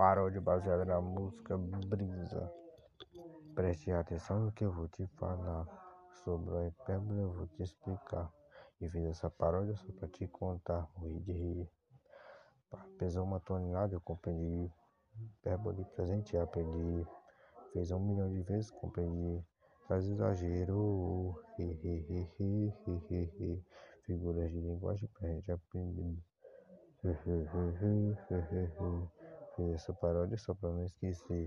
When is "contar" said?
10.26-10.88